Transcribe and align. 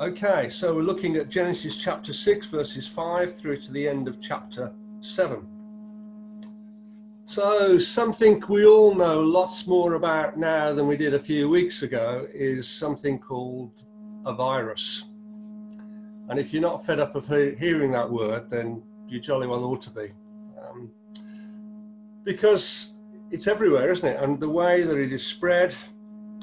Okay, 0.00 0.48
so 0.48 0.74
we're 0.74 0.80
looking 0.80 1.16
at 1.16 1.28
Genesis 1.28 1.76
chapter 1.76 2.14
6, 2.14 2.46
verses 2.46 2.88
5 2.88 3.36
through 3.36 3.58
to 3.58 3.70
the 3.70 3.86
end 3.86 4.08
of 4.08 4.18
chapter 4.18 4.72
7. 5.00 5.46
So, 7.26 7.78
something 7.78 8.42
we 8.48 8.64
all 8.64 8.94
know 8.94 9.20
lots 9.20 9.66
more 9.66 9.94
about 9.94 10.38
now 10.38 10.72
than 10.72 10.86
we 10.86 10.96
did 10.96 11.12
a 11.12 11.18
few 11.18 11.50
weeks 11.50 11.82
ago 11.82 12.26
is 12.32 12.66
something 12.66 13.18
called 13.18 13.84
a 14.24 14.32
virus. 14.32 15.04
And 16.30 16.38
if 16.38 16.54
you're 16.54 16.62
not 16.62 16.82
fed 16.86 16.98
up 16.98 17.14
of 17.14 17.26
he- 17.26 17.54
hearing 17.58 17.90
that 17.90 18.10
word, 18.10 18.48
then 18.48 18.82
you 19.06 19.20
jolly 19.20 19.48
well 19.48 19.66
ought 19.66 19.82
to 19.82 19.90
be. 19.90 20.12
Um, 20.64 20.90
because 22.24 22.94
it's 23.30 23.46
everywhere, 23.46 23.90
isn't 23.90 24.08
it? 24.08 24.18
And 24.18 24.40
the 24.40 24.48
way 24.48 24.82
that 24.82 24.96
it 24.96 25.12
is 25.12 25.26
spread 25.26 25.74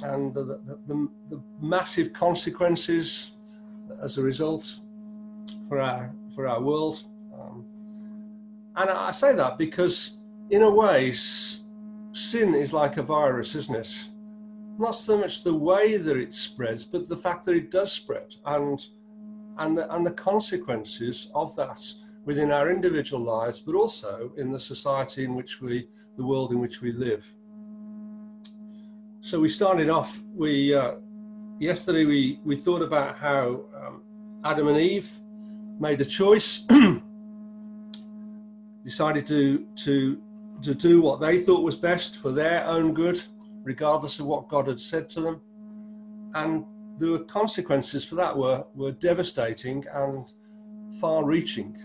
and 0.04 0.32
the, 0.32 0.44
the, 0.44 0.80
the, 0.86 1.10
the 1.32 1.42
massive 1.60 2.14
consequences 2.14 3.32
as 4.01 4.17
a 4.17 4.21
result 4.23 4.79
for 5.68 5.79
our 5.82 6.14
for 6.33 6.47
our 6.47 6.61
world. 6.61 7.04
Um, 7.33 7.65
and 8.75 8.89
I 8.89 9.11
say 9.11 9.33
that 9.36 9.57
because, 9.57 10.19
in 10.50 10.61
a 10.61 10.69
way, 10.69 11.11
sin 11.11 12.54
is 12.54 12.73
like 12.73 12.97
a 12.97 13.04
virus, 13.04 13.55
isn't 13.55 13.75
it? 13.75 14.09
Not 14.78 14.92
so 14.92 15.18
much 15.18 15.43
the 15.43 15.55
way 15.55 15.97
that 15.97 16.18
it 16.18 16.33
spreads, 16.33 16.86
but 16.86 17.09
the 17.09 17.18
fact 17.18 17.45
that 17.45 17.55
it 17.55 17.71
does 17.71 17.92
spread, 17.92 18.36
and 18.45 18.86
and 19.57 19.78
the, 19.78 19.95
and 19.95 20.06
the 20.06 20.11
consequences 20.11 21.31
of 21.33 21.56
that 21.56 21.81
within 22.25 22.51
our 22.51 22.69
individual 22.69 23.23
lives, 23.23 23.59
but 23.59 23.73
also 23.73 24.31
in 24.37 24.51
the 24.51 24.59
society 24.59 25.23
in 25.23 25.33
which 25.33 25.61
we, 25.61 25.87
the 26.17 26.25
world 26.25 26.51
in 26.51 26.59
which 26.59 26.81
we 26.81 26.92
live. 26.92 27.25
So 29.21 29.39
we 29.39 29.50
started 29.50 29.89
off. 29.89 30.19
We 30.36 30.75
uh, 30.75 30.95
yesterday 31.60 32.06
we 32.06 32.39
we 32.44 32.56
thought 32.56 32.81
about 32.81 33.17
how 33.17 33.66
um, 33.75 34.02
Adam 34.44 34.67
and 34.67 34.78
Eve 34.78 35.11
made 35.80 36.02
a 36.02 36.06
choice, 36.06 36.66
decided 38.84 39.26
to 39.28 39.66
to 39.76 40.22
to 40.62 40.73
do 40.73 41.02
what 41.02 41.20
they 41.20 41.42
thought 41.42 41.64
was 41.64 41.76
best 41.76 42.20
for 42.20 42.31
their 42.31 42.66
own 42.66 42.94
good, 42.94 43.23
regardless 43.64 44.20
of 44.20 44.26
what 44.26 44.48
God 44.48 44.68
had 44.68 44.80
said 44.80 45.09
to 45.09 45.22
them, 45.22 45.42
and 46.34 46.66
the 46.98 47.20
consequences 47.26 48.03
for 48.03 48.16
that 48.16 48.36
were 48.36 48.66
were 48.74 48.92
devastating 48.92 49.86
and 49.94 50.31
far-reaching, 51.00 51.78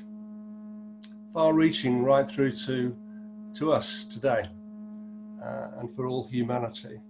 far-reaching 1.35 2.03
right 2.03 2.29
through 2.29 2.53
to 2.53 2.97
to 3.55 3.73
us 3.73 4.05
today, 4.05 4.45
uh, 5.43 5.69
and 5.79 5.95
for 5.95 6.07
all 6.07 6.27
humanity. 6.27 7.01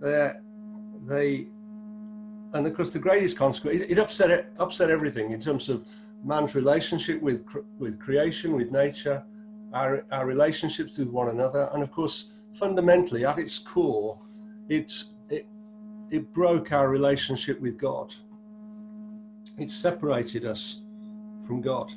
They 0.00 0.32
they 1.06 1.46
and 2.56 2.66
of 2.66 2.74
course 2.74 2.90
the 2.90 2.98
greatest 2.98 3.36
consequence 3.36 3.82
it, 3.82 3.98
upset 3.98 4.30
it 4.30 4.52
upset 4.58 4.90
everything 4.90 5.30
in 5.30 5.40
terms 5.40 5.68
of 5.68 5.86
man's 6.24 6.54
relationship 6.54 7.20
with 7.22 7.44
with 7.78 7.98
creation 7.98 8.54
with 8.54 8.70
nature 8.72 9.22
our, 9.72 10.04
our 10.10 10.26
relationships 10.26 10.98
with 10.98 11.08
one 11.08 11.28
another. 11.28 11.68
And 11.72 11.82
of 11.82 11.90
course 11.90 12.32
fundamentally 12.54 13.24
at 13.24 13.38
its 13.38 13.58
core 13.58 14.18
it 14.68 14.92
it 15.28 15.46
it 16.10 16.32
broke 16.32 16.72
our 16.72 16.88
relationship 16.88 17.60
with 17.60 17.76
god. 17.78 18.14
It 19.58 19.70
separated 19.70 20.44
us 20.44 20.82
from 21.46 21.60
god. 21.60 21.92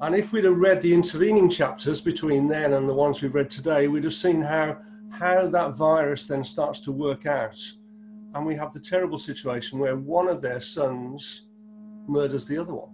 And 0.00 0.14
if 0.16 0.32
we'd 0.32 0.44
have 0.44 0.56
read 0.56 0.82
the 0.82 0.92
intervening 0.92 1.48
chapters 1.48 2.00
between 2.00 2.48
then 2.48 2.72
and 2.72 2.88
the 2.88 2.94
ones 2.94 3.22
we've 3.22 3.34
read 3.34 3.50
today 3.50 3.88
we'd 3.88 4.04
have 4.04 4.14
seen 4.14 4.42
how 4.42 4.78
how 5.10 5.46
that 5.46 5.76
virus 5.76 6.26
then 6.26 6.42
starts 6.42 6.80
to 6.80 6.92
work 6.92 7.26
out 7.26 7.60
and 8.34 8.46
we 8.46 8.54
have 8.54 8.72
the 8.72 8.80
terrible 8.80 9.18
situation 9.18 9.78
where 9.78 9.96
one 9.96 10.28
of 10.28 10.40
their 10.40 10.60
sons 10.60 11.46
murders 12.06 12.46
the 12.46 12.58
other 12.58 12.74
one. 12.74 12.90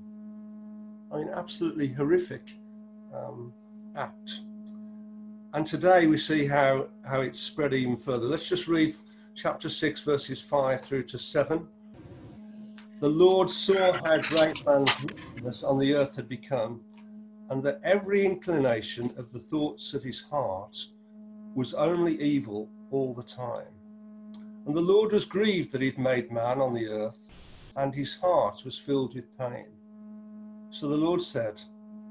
I 1.12 1.19
mean, 1.19 1.31
absolutely 1.34 1.89
horrific 1.89 2.58
um, 3.14 3.53
act. 3.97 4.42
And 5.54 5.65
today 5.65 6.06
we 6.06 6.19
see 6.19 6.47
how, 6.47 6.88
how 7.06 7.21
it's 7.21 7.38
spread 7.38 7.72
even 7.72 7.97
further. 7.97 8.27
Let's 8.27 8.48
just 8.48 8.69
read 8.69 8.94
chapter 9.34 9.69
6, 9.69 10.00
verses 10.03 10.41
5 10.41 10.81
through 10.81 11.04
to 11.04 11.19
7. 11.19 11.66
The 13.00 13.09
Lord 13.09 13.48
saw 13.48 13.93
how 13.93 14.21
great 14.21 14.66
man's 14.66 15.03
wickedness 15.03 15.62
on 15.62 15.78
the 15.78 15.94
earth 15.94 16.16
had 16.16 16.28
become, 16.28 16.81
and 17.48 17.62
that 17.62 17.81
every 17.82 18.27
inclination 18.27 19.12
of 19.16 19.32
the 19.32 19.38
thoughts 19.38 19.94
of 19.94 20.03
his 20.03 20.21
heart 20.21 20.77
was 21.54 21.72
only 21.75 22.21
evil 22.21 22.69
all 22.91 23.15
the 23.15 23.22
time. 23.22 23.78
And 24.68 24.76
the 24.76 24.82
Lord 24.82 25.12
was 25.12 25.24
grieved 25.24 25.72
that 25.72 25.80
he'd 25.80 25.96
made 25.96 26.30
man 26.30 26.60
on 26.60 26.74
the 26.74 26.88
earth, 26.88 27.72
and 27.76 27.94
his 27.94 28.16
heart 28.16 28.66
was 28.66 28.78
filled 28.78 29.14
with 29.14 29.38
pain. 29.38 29.64
So 30.68 30.88
the 30.88 30.96
Lord 30.96 31.22
said, 31.22 31.58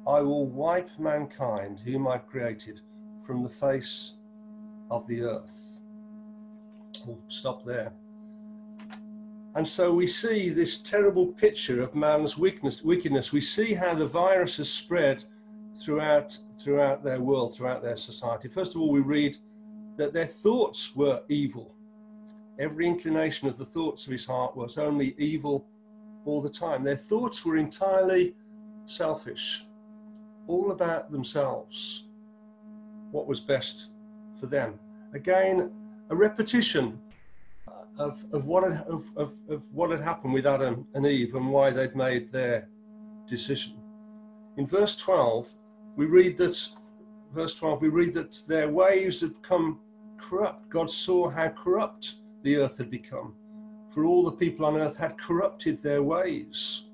I 0.07 0.21
will 0.21 0.47
wipe 0.47 0.89
mankind, 0.97 1.79
whom 1.79 2.07
I've 2.07 2.25
created, 2.25 2.81
from 3.23 3.43
the 3.43 3.49
face 3.49 4.15
of 4.89 5.07
the 5.07 5.21
earth. 5.21 5.79
We'll 7.05 7.21
stop 7.27 7.63
there. 7.63 7.93
And 9.53 9.67
so 9.67 9.93
we 9.93 10.07
see 10.07 10.49
this 10.49 10.79
terrible 10.79 11.27
picture 11.27 11.83
of 11.83 11.93
man's 11.93 12.39
weakness, 12.39 12.81
wickedness. 12.81 13.31
We 13.31 13.41
see 13.41 13.75
how 13.75 13.93
the 13.93 14.07
virus 14.07 14.57
has 14.57 14.67
spread 14.67 15.23
throughout, 15.75 16.35
throughout 16.57 17.03
their 17.03 17.21
world, 17.21 17.55
throughout 17.55 17.83
their 17.83 17.97
society. 17.97 18.47
First 18.47 18.73
of 18.73 18.81
all, 18.81 18.91
we 18.91 19.01
read 19.01 19.37
that 19.97 20.11
their 20.11 20.25
thoughts 20.25 20.95
were 20.95 21.21
evil 21.29 21.76
Every 22.59 22.87
inclination 22.87 23.47
of 23.47 23.57
the 23.57 23.65
thoughts 23.65 24.05
of 24.05 24.11
his 24.11 24.25
heart 24.25 24.55
was 24.55 24.77
only 24.77 25.15
evil 25.17 25.65
all 26.25 26.41
the 26.41 26.49
time. 26.49 26.83
Their 26.83 26.95
thoughts 26.95 27.45
were 27.45 27.57
entirely 27.57 28.35
selfish, 28.87 29.65
all 30.47 30.71
about 30.71 31.11
themselves, 31.11 32.03
what 33.11 33.27
was 33.27 33.39
best 33.41 33.89
for 34.39 34.47
them. 34.47 34.79
Again, 35.13 35.71
a 36.09 36.15
repetition 36.15 36.99
of, 37.97 38.25
of, 38.31 38.47
what, 38.47 38.63
had, 38.63 38.85
of, 38.87 39.09
of, 39.15 39.33
of 39.49 39.63
what 39.73 39.91
had 39.91 40.01
happened 40.01 40.33
with 40.33 40.45
Adam 40.45 40.87
and 40.93 41.05
Eve 41.05 41.35
and 41.35 41.49
why 41.49 41.71
they'd 41.71 41.95
made 41.95 42.31
their 42.31 42.67
decision. 43.27 43.75
In 44.57 44.65
verse 44.65 44.95
12, 44.95 45.49
we 45.95 46.05
read 46.05 46.37
that 46.37 46.69
verse 47.33 47.53
12 47.55 47.81
we 47.81 47.89
read 47.89 48.13
that 48.13 48.41
their 48.47 48.69
ways 48.69 49.21
had 49.21 49.39
become 49.41 49.79
corrupt. 50.17 50.69
God 50.69 50.89
saw 50.89 51.29
how 51.29 51.49
corrupt 51.49 52.15
the 52.47 52.57
earth 52.57 52.77
had 52.77 52.89
become. 52.89 53.33
For 53.89 54.05
all 54.05 54.23
the 54.23 54.31
people 54.31 54.65
on 54.65 54.77
earth 54.77 54.97
had 54.97 55.17
corrupted 55.17 55.83
their 55.83 56.01
ways. 56.01 56.85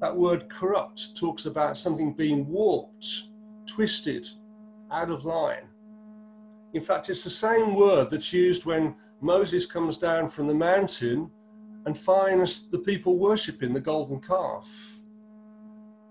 That 0.00 0.16
word 0.16 0.48
corrupt 0.48 1.16
talks 1.16 1.46
about 1.46 1.78
something 1.78 2.12
being 2.12 2.48
warped, 2.48 3.28
twisted, 3.66 4.28
out 4.90 5.10
of 5.10 5.24
line. 5.24 5.68
In 6.74 6.80
fact, 6.80 7.08
it's 7.08 7.22
the 7.22 7.30
same 7.30 7.74
word 7.74 8.10
that's 8.10 8.32
used 8.32 8.66
when 8.66 8.96
Moses 9.20 9.64
comes 9.64 9.96
down 9.96 10.28
from 10.28 10.48
the 10.48 10.54
mountain 10.54 11.30
and 11.86 11.96
finds 11.96 12.68
the 12.68 12.80
people 12.80 13.16
worshipping 13.16 13.72
the 13.72 13.80
golden 13.80 14.20
calf. 14.20 14.98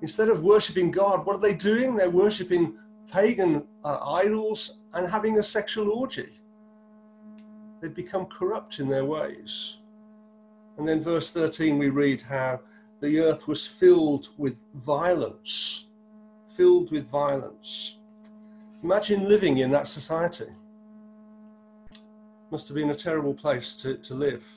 Instead 0.01 0.29
of 0.29 0.44
worshipping 0.44 0.89
God, 0.89 1.25
what 1.25 1.35
are 1.35 1.41
they 1.41 1.53
doing? 1.53 1.97
They're 1.97 2.09
worshipping 2.09 2.78
pagan 3.12 3.68
uh, 3.84 3.97
idols 4.06 4.84
and 4.94 5.06
having 5.06 5.38
a 5.38 5.44
sexual 5.44 5.89
orgy 5.89 6.29
they'd 7.81 7.94
become 7.94 8.25
corrupt 8.25 8.79
in 8.79 8.88
their 8.88 9.06
ways. 9.06 9.78
And 10.78 10.88
then, 10.88 11.01
verse 11.01 11.31
13, 11.31 11.78
we 11.78 11.90
read 11.90 12.22
how 12.22 12.62
the 13.01 13.19
earth 13.19 13.47
was 13.47 13.66
filled 13.66 14.29
with 14.38 14.66
violence. 14.75 15.88
Filled 16.56 16.91
with 16.91 17.07
violence. 17.07 17.97
Imagine 18.84 19.28
living 19.28 19.57
in 19.57 19.72
that 19.72 19.88
society. 19.88 20.47
Must 22.51 22.68
have 22.68 22.75
been 22.75 22.89
a 22.89 22.95
terrible 22.95 23.34
place 23.34 23.75
to, 23.78 23.95
to 23.97 24.16
live. 24.16 24.47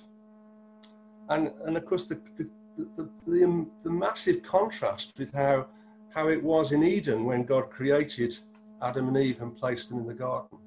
And, 1.28 1.50
and 1.64 1.76
of 1.76 1.84
course, 1.84 2.04
the, 2.04 2.20
the, 2.36 2.48
the, 2.96 3.08
the, 3.26 3.66
the 3.82 3.90
massive 3.90 4.42
contrast 4.42 5.18
with 5.18 5.32
how, 5.32 5.66
how 6.14 6.28
it 6.28 6.42
was 6.42 6.72
in 6.72 6.82
Eden 6.82 7.24
when 7.24 7.44
God 7.44 7.70
created 7.70 8.38
Adam 8.80 9.08
and 9.08 9.16
Eve 9.16 9.40
and 9.40 9.56
placed 9.56 9.88
them 9.90 9.98
in 9.98 10.06
the 10.06 10.14
garden 10.14 10.58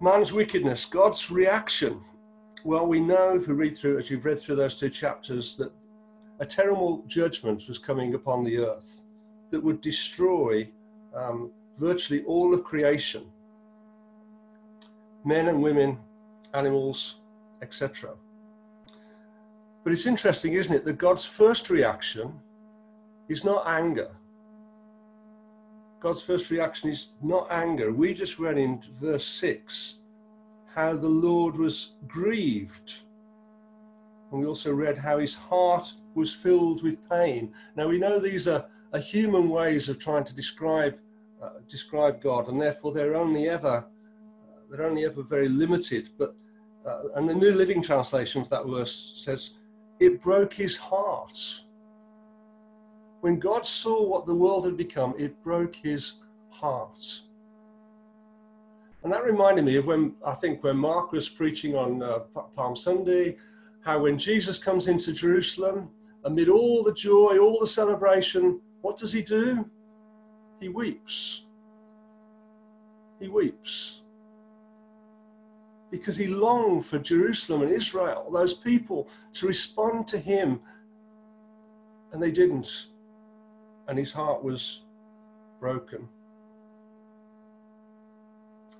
man's 0.00 0.32
wickedness, 0.32 0.84
God's 0.84 1.30
reaction. 1.30 2.00
Well, 2.64 2.86
we 2.86 3.00
know 3.00 3.36
if 3.36 3.46
we 3.48 3.54
read 3.54 3.76
through, 3.76 3.98
as 3.98 4.10
you've 4.10 4.24
read 4.24 4.40
through 4.40 4.56
those 4.56 4.78
two 4.78 4.90
chapters, 4.90 5.56
that 5.56 5.72
a 6.40 6.46
terrible 6.46 7.04
judgment 7.06 7.64
was 7.68 7.78
coming 7.78 8.14
upon 8.14 8.44
the 8.44 8.58
earth 8.58 9.02
that 9.50 9.62
would 9.62 9.80
destroy 9.80 10.68
um, 11.14 11.50
virtually 11.78 12.22
all 12.24 12.52
of 12.52 12.64
creation 12.64 13.26
men 15.24 15.48
and 15.48 15.60
women, 15.60 15.98
animals, 16.54 17.18
etc. 17.60 18.14
But 19.82 19.92
it's 19.92 20.06
interesting, 20.06 20.52
isn't 20.52 20.72
it, 20.72 20.84
that 20.84 20.98
God's 20.98 21.24
first 21.24 21.68
reaction 21.68 22.32
is 23.28 23.44
not 23.44 23.64
anger. 23.66 24.10
God's 26.06 26.22
first 26.22 26.52
reaction 26.52 26.88
is 26.88 27.08
not 27.20 27.48
anger. 27.50 27.92
We 27.92 28.14
just 28.14 28.38
read 28.38 28.58
in 28.58 28.80
verse 29.00 29.24
6 29.24 29.98
how 30.72 30.92
the 30.92 31.08
Lord 31.08 31.56
was 31.56 31.96
grieved 32.06 33.02
And 34.30 34.40
we 34.40 34.46
also 34.46 34.72
read 34.72 34.96
how 34.96 35.18
his 35.18 35.34
heart 35.34 35.92
was 36.14 36.32
filled 36.32 36.84
with 36.84 36.96
pain. 37.10 37.52
Now 37.74 37.88
we 37.88 37.98
know 37.98 38.20
these 38.20 38.46
are, 38.46 38.66
are 38.92 39.00
human 39.00 39.48
ways 39.48 39.88
of 39.88 39.98
trying 39.98 40.22
to 40.26 40.32
describe 40.32 40.96
uh, 41.42 41.58
describe 41.66 42.22
God, 42.22 42.46
and 42.50 42.60
therefore 42.60 42.92
they're 42.92 43.16
only 43.16 43.48
ever 43.48 43.84
they're 44.70 44.86
only 44.86 45.06
ever 45.06 45.24
very 45.24 45.48
limited. 45.48 46.10
But 46.16 46.36
uh, 46.86 47.16
and 47.16 47.28
the 47.28 47.34
New 47.34 47.52
Living 47.52 47.82
Translation 47.82 48.42
of 48.42 48.48
that 48.50 48.64
verse 48.64 49.12
says, 49.16 49.54
"It 49.98 50.22
broke 50.22 50.54
his 50.54 50.76
heart." 50.76 51.65
When 53.26 53.40
God 53.40 53.66
saw 53.66 54.06
what 54.06 54.24
the 54.24 54.36
world 54.36 54.66
had 54.66 54.76
become, 54.76 55.12
it 55.18 55.42
broke 55.42 55.74
his 55.74 56.20
heart. 56.48 57.02
And 59.02 59.12
that 59.12 59.24
reminded 59.24 59.64
me 59.64 59.74
of 59.78 59.86
when 59.86 60.14
I 60.24 60.34
think 60.34 60.62
when 60.62 60.76
Mark 60.76 61.10
was 61.10 61.28
preaching 61.28 61.74
on 61.74 62.04
uh, 62.04 62.20
Palm 62.54 62.76
Sunday, 62.76 63.36
how 63.80 64.02
when 64.02 64.16
Jesus 64.16 64.60
comes 64.60 64.86
into 64.86 65.12
Jerusalem, 65.12 65.90
amid 66.24 66.48
all 66.48 66.84
the 66.84 66.94
joy, 66.94 67.36
all 67.38 67.58
the 67.58 67.66
celebration, 67.66 68.60
what 68.80 68.96
does 68.96 69.12
he 69.12 69.22
do? 69.22 69.68
He 70.60 70.68
weeps. 70.68 71.46
He 73.18 73.26
weeps. 73.26 74.04
Because 75.90 76.16
he 76.16 76.28
longed 76.28 76.86
for 76.86 77.00
Jerusalem 77.00 77.62
and 77.62 77.72
Israel, 77.72 78.30
those 78.32 78.54
people, 78.54 79.08
to 79.32 79.48
respond 79.48 80.06
to 80.06 80.18
him. 80.20 80.60
And 82.12 82.22
they 82.22 82.30
didn't. 82.30 82.90
And 83.88 83.98
his 83.98 84.12
heart 84.12 84.42
was 84.42 84.82
broken. 85.60 86.08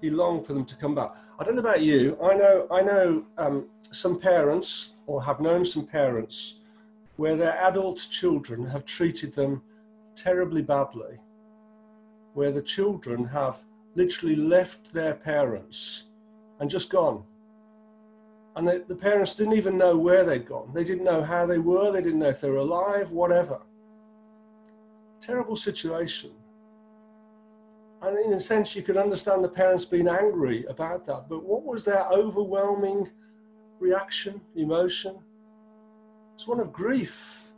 He 0.00 0.11
longed 0.11 0.47
for 0.47 0.53
them 0.53 0.64
to 0.67 0.76
come 0.76 0.94
back. 0.94 1.11
I 1.38 1.44
don't 1.44 1.55
know 1.55 1.61
about 1.61 1.82
you. 1.82 2.19
I 2.23 2.35
know. 2.35 2.67
I 2.70 2.82
know 2.82 3.25
um, 3.38 3.67
some 3.81 4.19
parents, 4.19 4.93
or 5.06 5.23
have 5.23 5.41
known 5.41 5.64
some 5.64 5.87
parents, 5.87 6.61
where 7.17 7.37
their 7.37 7.56
adult 7.62 8.06
children 8.11 8.67
have 8.67 8.85
treated 8.85 9.32
them 9.32 9.62
terribly 10.14 10.62
badly, 10.62 11.19
where 12.35 12.50
the 12.50 12.62
children 12.62 13.25
have 13.25 13.64
literally 13.94 14.37
left 14.37 14.93
their 14.93 15.14
parents 15.14 16.06
and 16.61 16.69
just 16.69 16.91
gone. 16.91 17.23
And 18.55 18.69
the 18.69 18.97
parents 18.97 19.35
didn't 19.35 19.55
even 19.55 19.76
know 19.76 19.99
where 19.99 20.25
they'd 20.25 20.47
gone. 20.47 20.70
They 20.73 20.85
didn't 20.85 21.05
know 21.05 21.23
how 21.23 21.44
they 21.44 21.58
were. 21.58 21.93
They 21.93 22.03
didn't 22.03 22.20
know 22.20 22.29
if 22.29 22.41
they 22.41 22.50
were 22.50 22.56
alive, 22.56 23.11
whatever. 23.11 23.61
Terrible 25.26 25.56
situation. 25.56 26.31
And 28.00 28.17
in 28.25 28.34
a 28.34 28.38
sense, 28.38 28.76
you 28.76 28.82
could 28.82 28.96
understand 28.96 29.43
the 29.43 29.49
parents 29.49 29.84
being 29.84 30.06
angry 30.06 30.64
about 30.67 31.05
that. 31.06 31.28
But 31.28 31.43
what 31.43 31.64
was 31.64 31.84
their 31.84 32.06
overwhelming 32.12 33.11
reaction, 33.81 34.40
emotion? 34.55 35.19
It's 36.34 36.46
one 36.46 36.61
of 36.61 36.73
grief. 36.73 37.49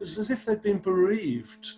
It's 0.00 0.16
as 0.16 0.30
if 0.30 0.44
they'd 0.44 0.62
been 0.62 0.78
bereaved. 0.78 1.72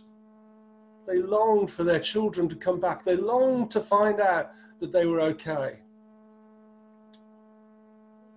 They 1.07 1.21
longed 1.21 1.71
for 1.71 1.85
their 1.85 2.01
children 2.01 2.47
to 2.51 2.57
come 2.57 2.79
back. 2.79 3.03
They 3.03 3.17
longed 3.17 3.71
to 3.71 3.81
find 3.81 4.21
out 4.21 4.51
that 4.81 4.93
they 4.93 5.07
were 5.07 5.23
okay. 5.23 5.79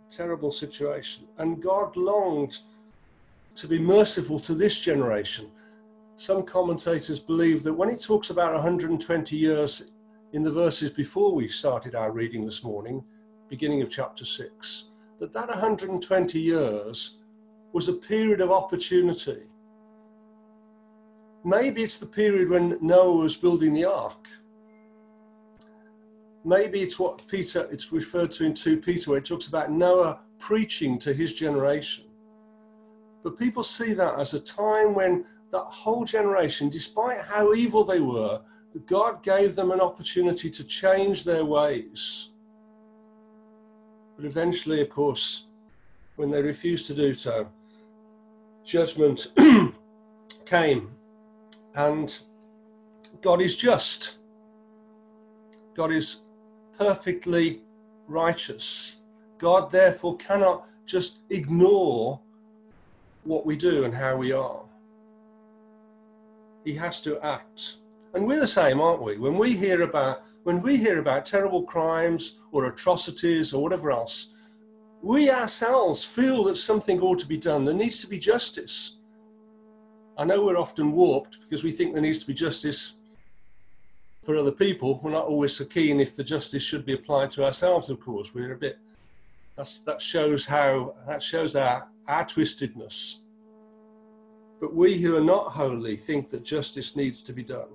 Terrible 0.09 0.51
situation. 0.51 1.27
And 1.37 1.61
God 1.61 1.97
longed 1.97 2.59
to 3.55 3.67
be 3.67 3.77
merciful 3.77 4.39
to 4.39 4.53
this 4.53 4.79
generation 4.79 5.51
some 6.21 6.43
commentators 6.43 7.19
believe 7.19 7.63
that 7.63 7.73
when 7.73 7.89
it 7.89 7.99
talks 7.99 8.29
about 8.29 8.53
120 8.53 9.35
years 9.35 9.91
in 10.33 10.43
the 10.43 10.51
verses 10.51 10.91
before 10.91 11.33
we 11.33 11.47
started 11.47 11.95
our 11.95 12.11
reading 12.11 12.45
this 12.45 12.63
morning, 12.63 13.03
beginning 13.49 13.81
of 13.81 13.89
chapter 13.89 14.23
6, 14.23 14.91
that 15.19 15.33
that 15.33 15.47
120 15.47 16.39
years 16.39 17.17
was 17.73 17.89
a 17.89 17.93
period 17.93 18.39
of 18.39 18.51
opportunity. 18.51 19.49
Maybe 21.43 21.81
it's 21.81 21.97
the 21.97 22.05
period 22.05 22.49
when 22.49 22.77
Noah 22.81 23.23
was 23.23 23.35
building 23.35 23.73
the 23.73 23.85
ark. 23.85 24.27
Maybe 26.45 26.81
it's 26.81 26.99
what 26.99 27.27
Peter, 27.27 27.67
it's 27.71 27.91
referred 27.91 28.29
to 28.33 28.45
in 28.45 28.53
2 28.53 28.77
Peter, 28.77 29.09
where 29.09 29.17
it 29.17 29.25
talks 29.25 29.47
about 29.47 29.71
Noah 29.71 30.19
preaching 30.37 30.99
to 30.99 31.13
his 31.13 31.33
generation. 31.33 32.05
But 33.23 33.39
people 33.39 33.63
see 33.63 33.93
that 33.93 34.19
as 34.19 34.35
a 34.35 34.39
time 34.39 34.93
when 34.93 35.25
that 35.51 35.65
whole 35.65 36.05
generation, 36.05 36.69
despite 36.69 37.21
how 37.21 37.53
evil 37.53 37.83
they 37.83 37.99
were, 37.99 38.41
God 38.85 39.21
gave 39.21 39.55
them 39.55 39.71
an 39.71 39.81
opportunity 39.81 40.49
to 40.49 40.63
change 40.63 41.23
their 41.23 41.43
ways. 41.43 42.29
But 44.15 44.25
eventually, 44.25 44.81
of 44.81 44.89
course, 44.89 45.45
when 46.15 46.31
they 46.31 46.41
refused 46.41 46.85
to 46.87 46.93
do 46.93 47.13
so, 47.13 47.49
judgment 48.63 49.27
came. 50.45 50.91
And 51.75 52.17
God 53.21 53.41
is 53.41 53.55
just. 53.55 54.17
God 55.73 55.91
is 55.91 56.21
perfectly 56.77 57.61
righteous. 58.07 58.97
God, 59.37 59.71
therefore, 59.71 60.15
cannot 60.17 60.67
just 60.85 61.19
ignore 61.29 62.19
what 63.23 63.45
we 63.45 63.55
do 63.55 63.83
and 63.83 63.93
how 63.93 64.15
we 64.17 64.31
are 64.31 64.61
he 66.63 66.73
has 66.73 67.01
to 67.01 67.19
act. 67.25 67.77
And 68.13 68.25
we're 68.25 68.39
the 68.39 68.47
same, 68.47 68.81
aren't 68.81 69.01
we? 69.01 69.17
When 69.17 69.37
we 69.37 69.55
hear 69.55 69.83
about 69.83 70.23
when 70.43 70.59
we 70.59 70.75
hear 70.75 70.99
about 70.99 71.25
terrible 71.25 71.63
crimes 71.63 72.39
or 72.51 72.65
atrocities 72.65 73.53
or 73.53 73.61
whatever 73.61 73.91
else, 73.91 74.33
we 75.03 75.29
ourselves 75.29 76.03
feel 76.03 76.43
that 76.45 76.57
something 76.57 76.99
ought 76.99 77.19
to 77.19 77.27
be 77.27 77.37
done. 77.37 77.63
There 77.63 77.75
needs 77.75 78.01
to 78.01 78.07
be 78.07 78.17
justice. 78.17 78.97
I 80.17 80.25
know 80.25 80.43
we're 80.43 80.57
often 80.57 80.91
warped 80.91 81.39
because 81.41 81.63
we 81.63 81.71
think 81.71 81.93
there 81.93 82.01
needs 82.01 82.19
to 82.19 82.27
be 82.27 82.33
justice 82.33 82.97
for 84.23 84.35
other 84.35 84.51
people. 84.51 84.99
We're 85.03 85.11
not 85.11 85.25
always 85.25 85.55
so 85.55 85.65
keen 85.65 85.99
if 85.99 86.15
the 86.15 86.23
justice 86.23 86.63
should 86.63 86.85
be 86.85 86.93
applied 86.93 87.29
to 87.31 87.45
ourselves, 87.45 87.89
of 87.89 87.99
course. 87.99 88.33
We're 88.33 88.53
a 88.53 88.57
bit 88.57 88.77
that 89.85 90.01
shows 90.01 90.45
how 90.45 90.95
that 91.07 91.21
shows 91.21 91.55
our, 91.55 91.87
our 92.07 92.25
twistedness. 92.25 93.20
But 94.61 94.75
we 94.75 94.99
who 94.99 95.17
are 95.17 95.21
not 95.21 95.51
holy 95.51 95.97
think 95.97 96.29
that 96.29 96.43
justice 96.43 96.95
needs 96.95 97.23
to 97.23 97.33
be 97.33 97.43
done. 97.43 97.69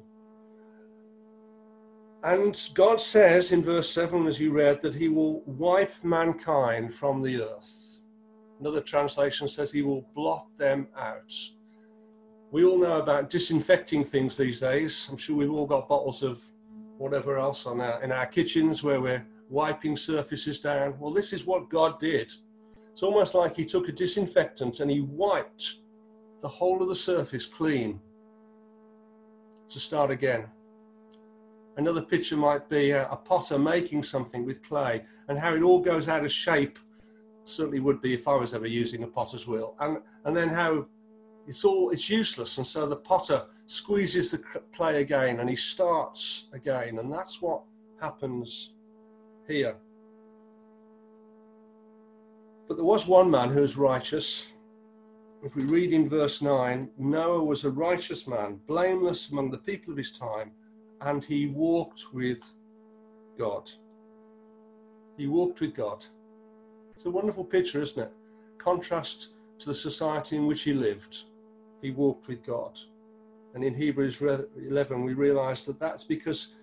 And 2.22 2.58
God 2.74 3.00
says 3.00 3.50
in 3.50 3.60
verse 3.60 3.90
7, 3.90 4.26
as 4.26 4.40
you 4.40 4.52
read, 4.52 4.80
that 4.82 4.94
he 4.94 5.08
will 5.08 5.42
wipe 5.42 5.92
mankind 6.04 6.94
from 6.94 7.22
the 7.22 7.42
earth. 7.42 8.00
Another 8.60 8.80
translation 8.80 9.48
says 9.48 9.70
he 9.70 9.82
will 9.82 10.08
blot 10.14 10.46
them 10.58 10.86
out. 10.96 11.34
We 12.52 12.64
all 12.64 12.78
know 12.78 12.98
about 12.98 13.30
disinfecting 13.30 14.04
things 14.04 14.36
these 14.36 14.60
days. 14.60 15.08
I'm 15.10 15.16
sure 15.16 15.36
we've 15.36 15.50
all 15.50 15.66
got 15.66 15.88
bottles 15.88 16.22
of 16.22 16.40
whatever 16.98 17.36
else 17.36 17.66
on 17.66 17.80
our, 17.80 18.02
in 18.02 18.12
our 18.12 18.26
kitchens 18.26 18.82
where 18.82 19.00
we're 19.00 19.26
wiping 19.50 19.96
surfaces 19.96 20.60
down. 20.60 20.98
Well, 20.98 21.12
this 21.12 21.32
is 21.32 21.46
what 21.46 21.68
God 21.68 21.98
did. 21.98 22.32
It's 22.92 23.02
almost 23.02 23.34
like 23.34 23.56
he 23.56 23.64
took 23.64 23.88
a 23.88 23.92
disinfectant 23.92 24.80
and 24.80 24.90
he 24.90 25.00
wiped 25.00 25.78
the 26.40 26.48
whole 26.48 26.82
of 26.82 26.88
the 26.88 26.94
surface 26.94 27.46
clean 27.46 28.00
to 29.68 29.80
start 29.80 30.10
again. 30.10 30.46
Another 31.76 32.02
picture 32.02 32.36
might 32.36 32.68
be 32.68 32.90
a, 32.90 33.08
a, 33.10 33.16
potter 33.16 33.58
making 33.58 34.02
something 34.02 34.46
with 34.46 34.62
clay 34.62 35.04
and 35.28 35.38
how 35.38 35.54
it 35.54 35.62
all 35.62 35.80
goes 35.80 36.08
out 36.08 36.24
of 36.24 36.32
shape. 36.32 36.78
Certainly 37.44 37.80
would 37.80 38.00
be 38.00 38.14
if 38.14 38.26
I 38.26 38.34
was 38.34 38.54
ever 38.54 38.66
using 38.66 39.02
a 39.02 39.06
potter's 39.06 39.46
wheel. 39.46 39.74
And, 39.80 39.98
and 40.24 40.36
then 40.36 40.48
how 40.48 40.86
it's 41.46 41.64
all, 41.64 41.90
it's 41.90 42.08
useless. 42.08 42.56
And 42.58 42.66
so 42.66 42.86
the 42.86 42.96
potter 42.96 43.44
squeezes 43.66 44.30
the 44.30 44.38
clay 44.72 45.02
again 45.02 45.40
and 45.40 45.50
he 45.50 45.56
starts 45.56 46.48
again. 46.52 46.98
And 46.98 47.12
that's 47.12 47.42
what 47.42 47.62
happens 48.00 48.74
here. 49.46 49.76
But 52.68 52.76
there 52.76 52.84
was 52.84 53.06
one 53.06 53.30
man 53.30 53.50
who 53.50 53.60
was 53.60 53.76
righteous 53.76 54.52
if 55.42 55.54
we 55.54 55.64
read 55.64 55.92
in 55.92 56.08
verse 56.08 56.42
9, 56.42 56.90
Noah 56.98 57.44
was 57.44 57.64
a 57.64 57.70
righteous 57.70 58.26
man, 58.26 58.58
blameless 58.66 59.30
among 59.30 59.50
the 59.50 59.58
people 59.58 59.92
of 59.92 59.98
his 59.98 60.10
time, 60.10 60.50
and 61.02 61.24
he 61.24 61.46
walked 61.46 62.06
with 62.12 62.42
God. 63.38 63.70
He 65.16 65.26
walked 65.26 65.60
with 65.60 65.74
God. 65.74 66.04
It's 66.94 67.06
a 67.06 67.10
wonderful 67.10 67.44
picture, 67.44 67.80
isn't 67.80 68.02
it? 68.02 68.12
Contrast 68.58 69.34
to 69.58 69.66
the 69.66 69.74
society 69.74 70.36
in 70.36 70.46
which 70.46 70.62
he 70.62 70.72
lived. 70.72 71.24
He 71.82 71.90
walked 71.90 72.28
with 72.28 72.42
God. 72.42 72.78
And 73.54 73.62
in 73.62 73.74
Hebrews 73.74 74.20
11, 74.20 75.02
we 75.04 75.14
realize 75.14 75.64
that 75.66 75.78
that's 75.78 76.04
because 76.04 76.54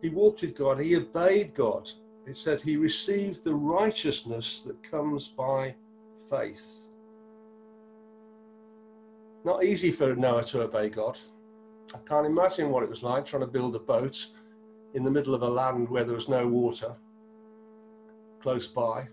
he 0.00 0.08
walked 0.08 0.42
with 0.42 0.56
God, 0.56 0.80
he 0.80 0.96
obeyed 0.96 1.54
God. 1.54 1.88
It 2.26 2.36
said 2.36 2.60
he 2.60 2.76
received 2.76 3.44
the 3.44 3.54
righteousness 3.54 4.62
that 4.62 4.82
comes 4.82 5.28
by 5.28 5.74
faith. 6.28 6.88
Not 9.44 9.64
easy 9.64 9.90
for 9.90 10.14
Noah 10.14 10.44
to 10.44 10.62
obey 10.62 10.88
God. 10.88 11.18
I 11.94 11.98
can't 12.08 12.26
imagine 12.26 12.70
what 12.70 12.82
it 12.82 12.88
was 12.88 13.02
like 13.02 13.26
trying 13.26 13.42
to 13.42 13.46
build 13.46 13.74
a 13.74 13.80
boat 13.80 14.28
in 14.94 15.04
the 15.04 15.10
middle 15.10 15.34
of 15.34 15.42
a 15.42 15.48
land 15.48 15.88
where 15.88 16.04
there 16.04 16.14
was 16.14 16.28
no 16.28 16.46
water 16.46 16.94
close 18.40 18.68
by, 18.68 19.08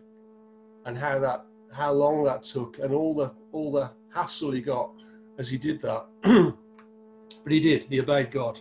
and 0.86 0.98
how 0.98 1.20
that 1.20 1.46
how 1.72 1.92
long 1.92 2.24
that 2.24 2.44
took 2.44 2.80
and 2.80 2.94
all 2.94 3.14
the 3.14 3.32
all 3.52 3.72
the 3.72 3.92
hassle 4.14 4.52
he 4.52 4.62
got 4.62 4.92
as 5.38 5.50
he 5.50 5.58
did 5.58 5.82
that. 5.82 6.06
but 6.24 7.52
he 7.52 7.60
did. 7.60 7.86
He 7.90 8.00
obeyed 8.00 8.32
God. 8.32 8.60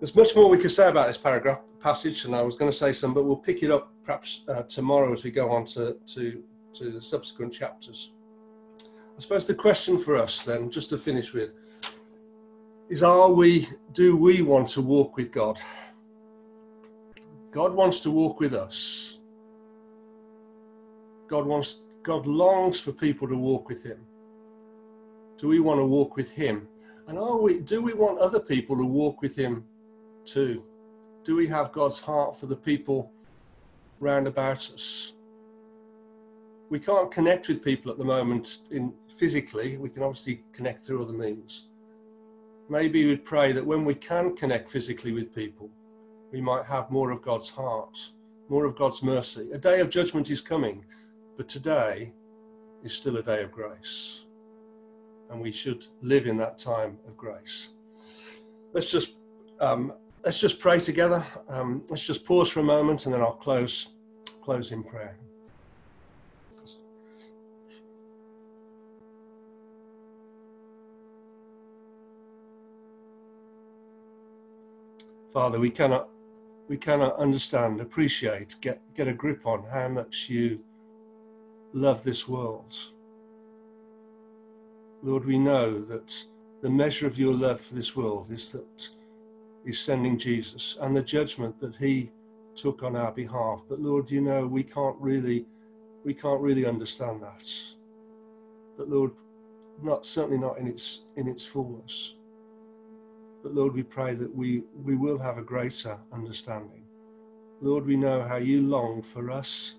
There's 0.00 0.16
much 0.16 0.34
more 0.34 0.50
we 0.50 0.58
could 0.58 0.72
say 0.72 0.88
about 0.88 1.06
this 1.06 1.18
paragraph 1.18 1.60
passage, 1.80 2.24
and 2.24 2.34
I 2.34 2.42
was 2.42 2.56
going 2.56 2.70
to 2.70 2.76
say 2.76 2.92
some, 2.92 3.14
but 3.14 3.24
we'll 3.24 3.36
pick 3.36 3.62
it 3.62 3.70
up 3.70 3.92
perhaps 4.04 4.44
uh, 4.48 4.62
tomorrow 4.64 5.12
as 5.12 5.24
we 5.24 5.30
go 5.30 5.50
on 5.50 5.64
to, 5.66 5.96
to 6.06 6.42
to 6.74 6.90
the 6.90 7.00
subsequent 7.00 7.52
chapters. 7.52 8.14
Suppose 9.22 9.46
the 9.46 9.54
question 9.54 9.96
for 9.98 10.16
us 10.16 10.42
then, 10.42 10.68
just 10.68 10.90
to 10.90 10.98
finish 10.98 11.32
with, 11.32 11.52
is 12.88 13.04
are 13.04 13.30
we, 13.30 13.68
do 13.92 14.16
we 14.16 14.42
want 14.42 14.68
to 14.70 14.82
walk 14.82 15.16
with 15.16 15.30
God? 15.30 15.60
God 17.52 17.72
wants 17.72 18.00
to 18.00 18.10
walk 18.10 18.40
with 18.40 18.52
us. 18.52 19.20
God 21.28 21.46
wants, 21.46 21.82
God 22.02 22.26
longs 22.26 22.80
for 22.80 22.90
people 22.90 23.28
to 23.28 23.36
walk 23.36 23.68
with 23.68 23.84
Him. 23.84 24.04
Do 25.38 25.46
we 25.46 25.60
want 25.60 25.78
to 25.78 25.86
walk 25.86 26.16
with 26.16 26.32
Him? 26.32 26.66
And 27.06 27.16
are 27.16 27.40
we, 27.40 27.60
do 27.60 27.80
we 27.80 27.94
want 27.94 28.18
other 28.18 28.40
people 28.40 28.76
to 28.76 28.84
walk 28.84 29.22
with 29.22 29.36
Him 29.36 29.64
too? 30.24 30.64
Do 31.22 31.36
we 31.36 31.46
have 31.46 31.70
God's 31.70 32.00
heart 32.00 32.36
for 32.36 32.46
the 32.46 32.56
people 32.56 33.12
round 34.00 34.26
about 34.26 34.68
us? 34.74 35.12
we 36.72 36.78
can't 36.78 37.10
connect 37.10 37.48
with 37.48 37.62
people 37.62 37.92
at 37.92 37.98
the 37.98 38.04
moment 38.04 38.60
in 38.70 38.94
physically. 39.22 39.78
We 39.78 39.88
can 39.88 40.02
obviously 40.02 40.42
connect 40.52 40.84
through 40.84 41.00
other 41.00 41.12
means. 41.12 41.68
Maybe 42.68 43.06
we'd 43.06 43.24
pray 43.24 43.52
that 43.52 43.64
when 43.64 43.84
we 43.84 43.94
can 43.94 44.34
connect 44.34 44.68
physically 44.68 45.12
with 45.12 45.32
people, 45.32 45.70
we 46.32 46.40
might 46.40 46.64
have 46.64 46.90
more 46.90 47.12
of 47.12 47.22
God's 47.22 47.48
heart, 47.48 47.96
more 48.48 48.64
of 48.64 48.74
God's 48.74 49.00
mercy. 49.00 49.52
A 49.52 49.58
day 49.58 49.78
of 49.78 49.90
judgment 49.90 50.28
is 50.28 50.40
coming, 50.40 50.84
but 51.36 51.48
today 51.48 52.12
is 52.82 52.94
still 52.94 53.16
a 53.18 53.22
day 53.22 53.44
of 53.44 53.52
grace. 53.52 54.26
And 55.30 55.40
we 55.40 55.52
should 55.52 55.86
live 56.00 56.26
in 56.26 56.36
that 56.38 56.58
time 56.58 56.98
of 57.06 57.16
grace. 57.16 57.74
Let's 58.72 58.90
just 58.90 59.18
um, 59.60 59.92
let's 60.24 60.40
just 60.40 60.58
pray 60.58 60.80
together. 60.80 61.24
Um, 61.48 61.84
let's 61.90 62.04
just 62.04 62.24
pause 62.24 62.50
for 62.50 62.58
a 62.58 62.64
moment, 62.64 63.06
and 63.06 63.14
then 63.14 63.20
I'll 63.20 63.40
close 63.46 63.90
close 64.40 64.72
in 64.72 64.82
prayer. 64.82 65.16
Father, 75.32 75.58
we 75.58 75.70
cannot 75.70 76.08
we 76.68 76.76
cannot 76.76 77.16
understand, 77.18 77.80
appreciate, 77.80 78.56
get 78.60 78.80
get 78.94 79.08
a 79.08 79.14
grip 79.14 79.46
on 79.46 79.64
how 79.72 79.88
much 79.88 80.28
you 80.28 80.60
love 81.72 82.02
this 82.04 82.28
world. 82.28 82.76
Lord, 85.02 85.24
we 85.24 85.38
know 85.38 85.80
that 85.80 86.26
the 86.60 86.70
measure 86.70 87.06
of 87.06 87.18
your 87.18 87.34
love 87.34 87.60
for 87.60 87.74
this 87.74 87.96
world 87.96 88.30
is 88.30 88.52
that 88.52 88.90
is 89.64 89.80
sending 89.80 90.18
Jesus 90.18 90.76
and 90.80 90.96
the 90.96 91.02
judgment 91.02 91.58
that 91.60 91.76
he 91.76 92.10
took 92.54 92.82
on 92.82 92.94
our 92.94 93.12
behalf. 93.12 93.62
But 93.68 93.80
Lord, 93.80 94.10
you 94.10 94.20
know 94.20 94.46
we 94.46 94.62
can't 94.62 94.96
really 95.00 95.46
we 96.04 96.12
can't 96.12 96.40
really 96.40 96.66
understand 96.66 97.22
that. 97.22 97.48
But 98.76 98.88
Lord, 98.88 99.12
not 99.82 100.04
certainly 100.04 100.38
not 100.38 100.58
in 100.58 100.66
its 100.66 101.06
in 101.16 101.26
its 101.26 101.46
fullness. 101.46 102.16
But 103.42 103.54
Lord, 103.54 103.74
we 103.74 103.82
pray 103.82 104.14
that 104.14 104.34
we, 104.34 104.62
we 104.84 104.94
will 104.94 105.18
have 105.18 105.38
a 105.38 105.42
greater 105.42 105.98
understanding. 106.12 106.84
Lord, 107.60 107.86
we 107.86 107.96
know 107.96 108.22
how 108.22 108.36
you 108.36 108.62
long 108.62 109.02
for 109.02 109.30
us 109.30 109.76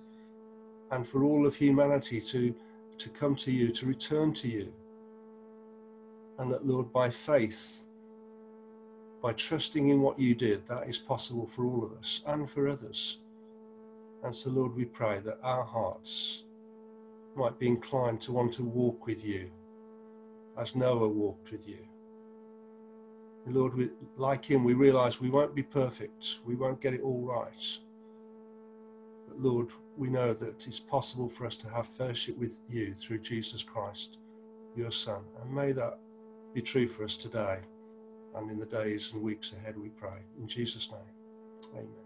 and 0.91 1.08
for 1.08 1.24
all 1.24 1.46
of 1.46 1.55
humanity 1.55 2.22
to, 2.22 2.53
to 2.98 3.10
come 3.10 3.36
to 3.36 3.51
you, 3.51 3.72
to 3.72 3.86
return 3.86 4.34
to 4.34 4.48
you. 4.48 4.74
And 6.39 6.51
that, 6.51 6.65
Lord, 6.65 6.91
by 6.91 7.10
faith, 7.10 7.84
by 9.22 9.34
trusting 9.34 9.89
in 9.89 10.01
what 10.01 10.20
you 10.20 10.36
did, 10.36 10.65
that 10.67 10.88
is 10.88 11.00
possible 11.00 11.48
for 11.48 11.65
all 11.65 11.84
of 11.84 11.93
us 11.93 12.22
and 12.27 12.50
for 12.50 12.67
others. 12.67 13.20
And 14.24 14.36
so, 14.36 14.50
Lord, 14.50 14.75
we 14.75 14.86
pray 14.86 15.20
that 15.20 15.39
our 15.43 15.63
hearts 15.63 16.46
might 17.36 17.58
be 17.60 17.67
inclined 17.67 18.22
to 18.22 18.32
want 18.32 18.53
to 18.53 18.63
walk 18.63 19.05
with 19.05 19.25
you 19.25 19.50
as 20.58 20.75
Noah 20.75 21.08
walked 21.08 21.51
with 21.51 21.67
you. 21.67 21.79
Lord, 23.45 23.75
we, 23.75 23.89
like 24.15 24.45
him, 24.45 24.63
we 24.63 24.73
realize 24.73 25.19
we 25.19 25.29
won't 25.29 25.53
be 25.53 25.63
perfect. 25.63 26.39
We 26.45 26.55
won't 26.55 26.79
get 26.79 26.93
it 26.93 27.01
all 27.01 27.21
right. 27.21 27.79
But 29.27 29.39
Lord, 29.39 29.69
we 29.97 30.09
know 30.09 30.33
that 30.33 30.65
it's 30.65 30.79
possible 30.79 31.27
for 31.27 31.45
us 31.45 31.57
to 31.57 31.69
have 31.69 31.88
fellowship 31.88 32.38
with 32.38 32.59
you 32.69 32.93
through 32.93 33.19
Jesus 33.19 33.62
Christ, 33.62 34.19
your 34.75 34.91
Son. 34.91 35.23
And 35.41 35.53
may 35.53 35.71
that 35.73 36.00
be 36.53 36.62
true 36.62 36.88
for 36.88 37.03
us 37.03 37.17
today 37.17 37.59
and 38.35 38.50
in 38.50 38.59
the 38.59 38.65
days 38.65 39.13
and 39.13 39.21
weeks 39.21 39.53
ahead, 39.53 39.77
we 39.77 39.89
pray. 39.89 40.19
In 40.39 40.47
Jesus' 40.47 40.89
name, 40.91 41.75
amen. 41.75 42.02